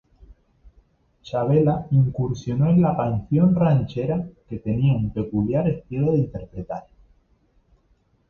Chavela 1.21 1.85
incursionó 1.91 2.71
en 2.71 2.81
la 2.81 2.97
canción 2.97 3.53
ranchera, 3.53 4.27
que 4.49 4.57
tenía 4.57 4.93
un 4.93 5.11
peculiar 5.11 5.67
estilo 5.69 6.13
de 6.13 6.17
interpretar. 6.17 6.87